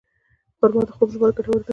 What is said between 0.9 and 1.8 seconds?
خوب لپاره ګټوره ده.